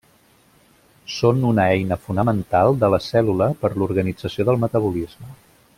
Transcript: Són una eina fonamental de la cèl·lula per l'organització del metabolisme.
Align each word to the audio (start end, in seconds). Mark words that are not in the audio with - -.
Són 1.15 1.43
una 1.49 1.65
eina 1.75 1.99
fonamental 2.07 2.81
de 2.85 2.89
la 2.95 3.01
cèl·lula 3.09 3.53
per 3.65 3.75
l'organització 3.77 4.47
del 4.49 4.63
metabolisme. 4.65 5.29